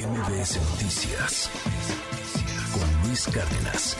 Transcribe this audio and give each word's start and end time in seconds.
MBS 0.00 0.56
Noticias 0.70 1.50
con 2.72 3.06
Luis 3.06 3.26
Cárdenas. 3.26 3.96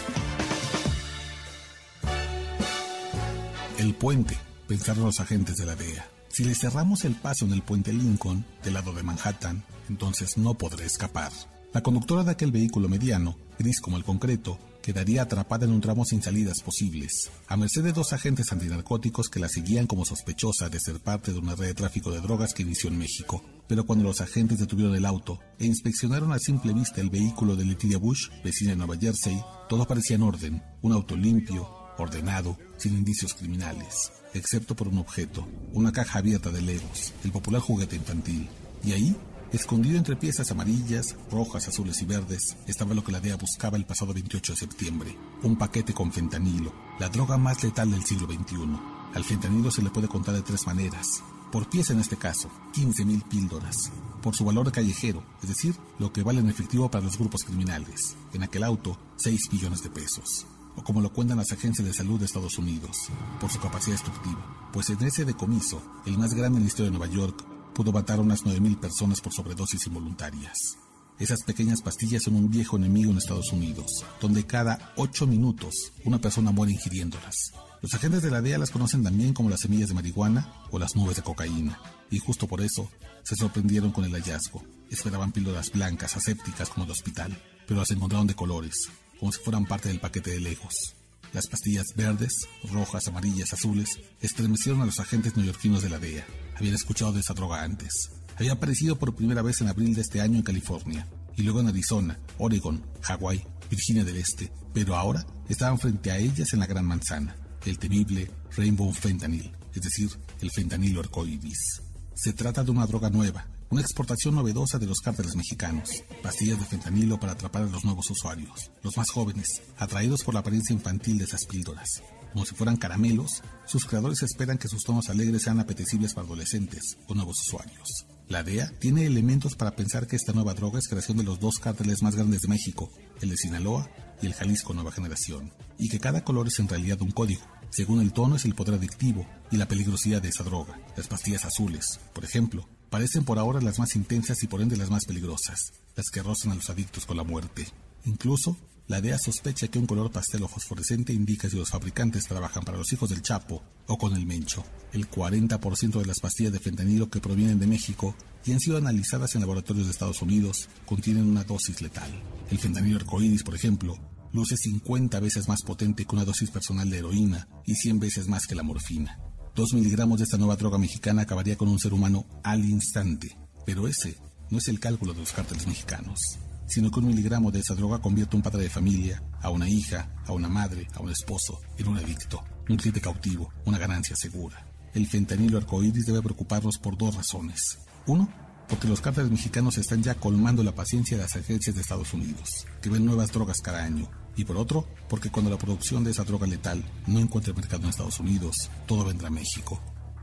El 3.77 3.95
puente, 3.95 4.39
pensaron 4.67 5.05
los 5.05 5.21
agentes 5.21 5.59
de 5.59 5.67
la 5.67 5.77
DEA. 5.77 6.09
Si 6.29 6.45
le 6.45 6.55
cerramos 6.55 7.05
el 7.05 7.17
paso 7.17 7.45
en 7.45 7.53
el 7.53 7.61
puente 7.61 7.93
Lincoln, 7.93 8.47
del 8.63 8.75
lado 8.75 8.95
de 8.95 9.03
Manhattan, 9.03 9.63
entonces 9.91 10.39
no 10.39 10.55
podré 10.55 10.87
escapar. 10.87 11.33
La 11.75 11.83
conductora 11.83 12.25
de 12.25 12.31
aquel 12.31 12.51
vehículo 12.51 12.89
mediano, 12.89 13.37
gris 13.59 13.81
como 13.81 13.99
el 13.99 14.05
concreto, 14.05 14.59
quedaría 14.83 15.23
atrapada 15.23 15.67
en 15.67 15.73
un 15.73 15.81
tramo 15.81 16.05
sin 16.05 16.23
salidas 16.23 16.61
posibles, 16.63 17.31
a 17.49 17.57
merced 17.57 17.83
de 17.83 17.93
dos 17.93 18.13
agentes 18.13 18.51
antinarcóticos 18.53 19.29
que 19.29 19.41
la 19.41 19.49
seguían 19.49 19.87
como 19.87 20.05
sospechosa 20.05 20.69
de 20.69 20.81
ser 20.81 21.01
parte 21.01 21.33
de 21.33 21.39
una 21.39 21.55
red 21.55 21.69
de 21.69 21.75
tráfico 21.75 22.11
de 22.11 22.21
drogas 22.21 22.55
que 22.55 22.63
inició 22.63 22.91
en 22.91 22.99
México. 22.99 23.43
Pero 23.67 23.87
cuando 23.87 24.05
los 24.05 24.21
agentes 24.21 24.59
detuvieron 24.59 24.97
el 24.97 25.07
auto 25.07 25.39
e 25.59 25.67
inspeccionaron 25.67 26.33
a 26.33 26.39
simple 26.39 26.73
vista 26.73 27.01
el 27.01 27.11
vehículo 27.11 27.55
de 27.57 27.65
Letitia 27.65 27.99
Bush, 27.99 28.29
vecina 28.43 28.71
de 28.71 28.77
Nueva 28.77 28.97
Jersey, 28.97 29.41
todo 29.69 29.87
parecía 29.87 30.17
en 30.17 30.23
orden, 30.23 30.63
un 30.83 30.93
auto 30.93 31.17
limpio, 31.17 31.69
ordenado, 31.99 32.59
sin 32.77 32.95
indicios 32.95 33.35
criminales, 33.35 34.13
excepto 34.35 34.75
por 34.75 34.89
un 34.89 34.99
objeto, 34.99 35.47
una 35.73 35.93
caja 35.93 36.19
abierta 36.19 36.51
de 36.51 36.63
Legos, 36.63 37.13
el 37.25 37.31
popular 37.31 37.61
juguete 37.61 37.97
infantil. 37.97 38.49
Y 38.83 38.93
ahí 38.93 39.17
Escondido 39.53 39.99
entre 39.99 40.15
piezas 40.15 40.49
amarillas, 40.53 41.17
rojas, 41.29 41.67
azules 41.67 42.01
y 42.03 42.05
verdes, 42.05 42.57
estaba 42.69 42.95
lo 42.95 43.03
que 43.03 43.11
la 43.11 43.19
DEA 43.19 43.35
buscaba 43.35 43.77
el 43.77 43.85
pasado 43.85 44.15
28 44.15 44.53
de 44.53 44.59
septiembre, 44.59 45.17
un 45.43 45.57
paquete 45.57 45.93
con 45.93 46.13
fentanilo, 46.13 46.73
la 47.01 47.09
droga 47.09 47.37
más 47.37 47.65
letal 47.65 47.91
del 47.91 48.05
siglo 48.05 48.29
XXI. 48.29 48.79
Al 49.13 49.25
fentanilo 49.25 49.73
se 49.73 49.83
le 49.83 49.91
puede 49.91 50.07
contar 50.07 50.37
de 50.37 50.43
tres 50.43 50.67
maneras. 50.69 51.25
Por 51.51 51.69
pieza 51.69 51.93
en 51.93 51.99
este 51.99 52.17
caso, 52.17 52.49
15.000 52.75 53.29
píldoras. 53.29 53.91
Por 54.23 54.37
su 54.37 54.45
valor 54.45 54.71
callejero, 54.71 55.25
es 55.43 55.49
decir, 55.49 55.75
lo 55.99 56.13
que 56.13 56.23
vale 56.23 56.39
en 56.39 56.49
efectivo 56.49 56.89
para 56.89 57.05
los 57.05 57.19
grupos 57.19 57.43
criminales. 57.43 58.15
En 58.33 58.45
aquel 58.45 58.63
auto, 58.63 59.01
6 59.17 59.53
millones 59.53 59.83
de 59.83 59.91
pesos 59.91 60.47
o 60.77 60.85
como 60.85 61.01
lo 61.01 61.13
cuentan 61.13 61.39
las 61.39 61.51
agencias 61.51 61.87
de 61.87 61.93
salud 61.93 62.19
de 62.19 62.27
Estados 62.27 62.57
Unidos, 62.57 63.09
por 63.41 63.51
su 63.51 63.59
capacidad 63.59 63.95
destructiva, 63.97 64.71
pues 64.73 64.89
en 64.91 65.03
ese 65.03 65.25
decomiso, 65.25 65.83
el 66.07 66.17
más 66.17 66.33
grande 66.35 66.59
en 66.59 66.65
la 66.65 66.69
historia 66.69 66.91
de 66.93 66.97
Nueva 66.97 67.13
York, 67.13 67.45
pudo 67.81 67.93
matar 67.93 68.19
a 68.19 68.21
unas 68.21 68.45
9.000 68.45 68.79
personas 68.79 69.23
por 69.23 69.33
sobredosis 69.33 69.87
involuntarias. 69.87 70.77
Esas 71.19 71.43
pequeñas 71.45 71.81
pastillas 71.81 72.25
son 72.25 72.35
un 72.35 72.51
viejo 72.51 72.77
enemigo 72.77 73.11
en 73.11 73.17
Estados 73.17 73.55
Unidos, 73.55 74.05
donde 74.21 74.45
cada 74.45 74.93
8 74.97 75.27
minutos 75.27 75.91
una 76.05 76.21
persona 76.21 76.51
muere 76.51 76.73
ingiriéndolas. 76.73 77.55
Los 77.81 77.95
agentes 77.95 78.21
de 78.21 78.31
la 78.31 78.43
DEA 78.43 78.59
las 78.59 78.71
conocen 78.71 79.03
también 79.03 79.33
como 79.33 79.49
las 79.49 79.61
semillas 79.61 79.89
de 79.89 79.95
marihuana 79.95 80.53
o 80.71 80.79
las 80.79 80.95
nubes 80.95 81.17
de 81.17 81.23
cocaína, 81.23 81.81
y 82.11 82.19
justo 82.19 82.47
por 82.47 82.61
eso 82.61 82.91
se 83.23 83.35
sorprendieron 83.35 83.93
con 83.93 84.05
el 84.05 84.13
hallazgo. 84.13 84.63
Esperaban 84.91 85.33
píldoras 85.33 85.71
blancas, 85.73 86.19
asépticas 86.19 86.69
como 86.69 86.85
de 86.85 86.93
hospital, 86.93 87.43
pero 87.67 87.81
las 87.81 87.91
encontraron 87.93 88.27
de 88.27 88.35
colores, 88.35 88.91
como 89.19 89.33
si 89.33 89.41
fueran 89.41 89.65
parte 89.65 89.89
del 89.89 90.01
paquete 90.01 90.33
de 90.33 90.41
Legos. 90.41 91.00
Las 91.33 91.47
pastillas 91.47 91.87
verdes, 91.95 92.49
rojas, 92.73 93.07
amarillas, 93.07 93.53
azules 93.53 94.01
estremecieron 94.21 94.83
a 94.83 94.87
los 94.87 94.99
agentes 94.99 95.37
neoyorquinos 95.37 95.83
de 95.83 95.91
la 95.91 95.99
DEA. 95.99 96.27
Habían 96.57 96.75
escuchado 96.75 97.13
de 97.13 97.21
esa 97.21 97.35
droga 97.35 97.63
antes. 97.63 98.11
Había 98.37 98.53
aparecido 98.53 98.99
por 98.99 99.15
primera 99.15 99.43
vez 99.43 99.61
en 99.61 99.69
abril 99.69 99.95
de 99.95 100.01
este 100.01 100.21
año 100.21 100.37
en 100.37 100.43
California, 100.43 101.07
y 101.37 101.43
luego 101.43 101.61
en 101.61 101.69
Arizona, 101.69 102.19
Oregon, 102.39 102.85
Hawái, 103.03 103.45
Virginia 103.71 104.05
del 104.05 104.17
Este, 104.17 104.51
pero 104.75 104.97
ahora 104.97 105.25
estaban 105.49 105.79
frente 105.79 106.11
a 106.11 106.19
ellas 106.19 106.53
en 106.53 106.61
la 106.61 106.67
Gran 106.67 106.85
Manzana, 106.85 107.37
el 107.65 107.79
temible 107.79 108.31
Rainbow 108.57 108.93
Fentanyl, 108.93 109.53
es 109.75 109.83
decir, 109.83 110.11
el 110.41 110.51
fentanilo 110.51 111.01
arcoíris. 111.01 111.83
Se 112.15 112.33
trata 112.33 112.65
de 112.65 112.71
una 112.73 112.87
droga 112.87 113.09
nueva, 113.09 113.47
una 113.71 113.83
exportación 113.83 114.35
novedosa 114.35 114.79
de 114.79 114.87
los 114.87 114.99
cárteles 114.99 115.37
mexicanos, 115.37 116.03
pastillas 116.23 116.59
de 116.59 116.67
fentanilo 116.67 117.21
para 117.21 117.33
atrapar 117.33 117.63
a 117.63 117.67
los 117.67 117.85
nuevos 117.85 118.11
usuarios, 118.11 118.71
los 118.83 118.97
más 118.97 119.11
jóvenes, 119.11 119.63
atraídos 119.79 120.25
por 120.25 120.35
la 120.35 120.41
apariencia 120.41 120.75
infantil 120.75 121.19
de 121.19 121.25
esas 121.25 121.47
píldoras. 121.47 122.03
Como 122.33 122.45
si 122.45 122.55
fueran 122.55 122.77
caramelos, 122.77 123.43
sus 123.67 123.87
creadores 123.87 124.23
esperan 124.23 124.59
que 124.59 124.69
sus 124.69 124.83
tonos 124.83 125.09
alegres 125.09 125.43
sean 125.43 125.61
apetecibles 125.61 126.15
para 126.15 126.27
adolescentes 126.27 126.99
o 127.07 127.15
nuevos 127.15 127.41
usuarios. 127.41 128.07
La 128.29 128.43
DEA 128.43 128.73
tiene 128.79 129.07
elementos 129.07 129.55
para 129.55 129.75
pensar 129.75 130.07
que 130.07 130.17
esta 130.17 130.33
nueva 130.33 130.55
droga 130.55 130.79
es 130.79 130.89
creación 130.89 131.17
de 131.19 131.25
los 131.25 131.39
dos 131.41 131.59
cárteles 131.59 132.03
más 132.03 132.17
grandes 132.17 132.43
de 132.43 132.49
México, 132.49 132.91
el 133.21 133.31
de 133.31 133.37
Sinaloa 133.37 133.89
y 134.21 134.27
el 134.27 134.35
Jalisco 134.35 134.75
Nueva 134.75 134.93
Generación, 134.93 135.53
y 135.79 135.89
que 135.89 136.01
cada 136.01 136.25
color 136.25 136.49
es 136.49 136.59
en 136.59 136.69
realidad 136.69 137.01
un 137.03 137.11
código. 137.13 137.43
Según 137.71 138.01
el 138.01 138.13
tono 138.13 138.35
es 138.35 138.45
el 138.45 138.55
poder 138.57 138.75
adictivo 138.75 139.27
y 139.51 139.57
la 139.57 139.69
peligrosidad 139.69 140.21
de 140.21 140.29
esa 140.29 140.43
droga. 140.43 140.81
Las 140.97 141.07
pastillas 141.07 141.45
azules, 141.45 142.01
por 142.13 142.25
ejemplo, 142.25 142.69
parecen 142.91 143.25
por 143.25 143.39
ahora 143.39 143.61
las 143.61 143.79
más 143.79 143.97
intensas 143.97 144.43
y 144.43 144.49
por 144.49 144.61
ende 144.61 144.77
las 144.77 144.91
más 144.91 145.07
peligrosas, 145.07 145.73
las 145.97 146.11
que 146.11 146.23
rozan 146.23 146.53
a 146.53 146.57
los 146.57 146.69
adictos 146.69 147.07
con 147.07 147.17
la 147.17 147.25
muerte. 147.25 147.67
Incluso, 148.05 148.57
la 148.89 149.01
DEA 149.01 149.19
sospecha 149.19 149.69
que 149.69 149.79
un 149.79 149.87
color 149.87 150.11
pastel 150.11 150.43
o 150.43 150.49
fosforescente 150.49 151.13
indica 151.13 151.49
si 151.49 151.57
los 151.57 151.71
fabricantes 151.71 152.25
trabajan 152.25 152.65
para 152.65 152.77
los 152.77 152.93
hijos 152.93 153.09
del 153.11 153.23
Chapo 153.23 153.63
o 153.87 153.97
con 153.97 154.17
el 154.17 154.27
Mencho. 154.27 154.65
El 154.93 155.09
40% 155.09 156.01
de 156.01 156.07
las 156.07 156.19
pastillas 156.19 156.53
de 156.53 156.59
fentanilo 156.59 157.09
que 157.09 157.21
provienen 157.21 157.61
de 157.61 157.69
México 157.69 158.17
y 158.45 158.51
han 158.51 158.59
sido 158.59 158.79
analizadas 158.79 159.37
en 159.37 159.43
laboratorios 159.43 159.87
de 159.87 159.93
Estados 159.93 160.23
Unidos 160.23 160.69
contienen 160.87 161.27
una 161.27 161.45
dosis 161.45 161.81
letal. 161.81 162.11
El 162.51 162.59
fentanilo 162.59 162.97
arcoíris, 162.97 163.45
por 163.45 163.55
ejemplo, 163.55 163.97
luce 164.33 164.57
50 164.57 165.21
veces 165.21 165.47
más 165.47 165.63
potente 165.63 166.05
que 166.05 166.15
una 166.17 166.25
dosis 166.25 166.51
personal 166.51 166.91
de 166.91 166.99
heroína 166.99 167.47
y 167.67 167.77
100 167.77 168.01
veces 168.01 168.27
más 168.27 168.49
que 168.49 168.57
la 168.57 168.65
morfina. 168.65 169.21
Dos 169.61 169.75
miligramos 169.75 170.17
de 170.17 170.25
esta 170.25 170.39
nueva 170.39 170.57
droga 170.57 170.79
mexicana 170.79 171.21
acabaría 171.21 171.59
con 171.59 171.69
un 171.69 171.79
ser 171.79 171.93
humano 171.93 172.25
al 172.43 172.65
instante. 172.65 173.37
Pero 173.67 173.87
ese 173.87 174.17
no 174.49 174.57
es 174.57 174.69
el 174.69 174.81
cálculo 174.81 175.13
de 175.13 175.21
los 175.21 175.33
cárteles 175.33 175.67
mexicanos, 175.67 176.19
sino 176.67 176.91
que 176.91 177.01
un 177.01 177.09
miligramo 177.09 177.51
de 177.51 177.59
esa 177.59 177.75
droga 177.75 178.01
convierte 178.01 178.35
a 178.35 178.39
un 178.39 178.43
padre 178.43 178.63
de 178.63 178.71
familia, 178.71 179.23
a 179.43 179.51
una 179.51 179.69
hija, 179.69 180.15
a 180.27 180.33
una 180.33 180.49
madre, 180.49 180.89
a 180.95 181.01
un 181.01 181.11
esposo, 181.11 181.59
en 181.77 181.89
un 181.89 181.99
adicto, 181.99 182.43
un 182.71 182.79
cliente 182.79 183.03
cautivo, 183.03 183.53
una 183.67 183.77
ganancia 183.77 184.17
segura. 184.17 184.65
El 184.95 185.07
fentanilo 185.07 185.59
arcoíris 185.59 186.07
debe 186.07 186.23
preocuparnos 186.23 186.79
por 186.79 186.97
dos 186.97 187.17
razones. 187.17 187.81
Uno, 188.07 188.33
porque 188.67 188.89
los 188.89 189.03
cárteles 189.03 189.31
mexicanos 189.31 189.77
están 189.77 190.03
ya 190.03 190.15
colmando 190.15 190.63
la 190.63 190.75
paciencia 190.75 191.19
de 191.19 191.25
las 191.25 191.37
agencias 191.37 191.77
de 191.77 191.83
Estados 191.83 192.15
Unidos, 192.15 192.67
que 192.81 192.89
ven 192.89 193.05
nuevas 193.05 193.31
drogas 193.31 193.61
cada 193.61 193.85
año, 193.85 194.11
y 194.37 194.45
por 194.45 194.57
otro, 194.57 194.87
porque 195.09 195.31
cuando 195.31 195.51
la 195.51 195.59
producción 195.59 196.05
de 196.05 196.13
esa 196.13 196.25
droga 196.25 196.47
letal 196.47 196.85
no 197.07 197.19
encuentre 197.19 197.53
mercado 197.53 197.83
en 197.83 197.91
Estados 197.91 198.21
Unidos, 198.21 198.71
todo 198.87 199.05
vendrá 199.05 199.29
a 199.29 199.33
México. 199.33 199.81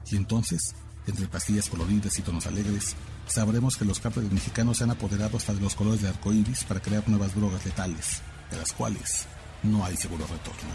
Y 0.09 0.15
entonces, 0.15 0.75
entre 1.05 1.27
pastillas 1.27 1.69
coloridas 1.69 2.17
y 2.17 2.21
tonos 2.21 2.47
alegres, 2.47 2.95
sabremos 3.27 3.77
que 3.77 3.85
los 3.85 3.99
cárteles 3.99 4.31
mexicanos 4.31 4.77
se 4.77 4.85
han 4.85 4.91
apoderado 4.91 5.37
hasta 5.37 5.53
de 5.53 5.61
los 5.61 5.75
colores 5.75 6.01
de 6.01 6.09
arcoíris 6.09 6.63
para 6.63 6.79
crear 6.79 7.07
nuevas 7.07 7.35
drogas 7.35 7.65
letales, 7.65 8.21
de 8.51 8.57
las 8.57 8.71
cuales 8.73 9.25
no 9.63 9.83
hay 9.83 9.97
seguro 9.97 10.25
retorno. 10.27 10.69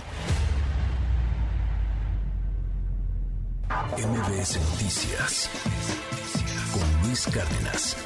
MBS 3.97 4.59
Noticias 4.70 5.49
con 6.72 7.09
Luis 7.09 7.26
Cárdenas. 7.26 7.97